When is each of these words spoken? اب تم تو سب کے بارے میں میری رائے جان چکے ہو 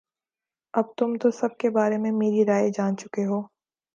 اب 0.73 0.85
تم 0.97 1.15
تو 1.21 1.31
سب 1.31 1.57
کے 1.57 1.69
بارے 1.69 1.97
میں 1.97 2.11
میری 2.11 2.45
رائے 2.45 2.69
جان 2.69 2.97
چکے 2.97 3.25
ہو 3.25 3.41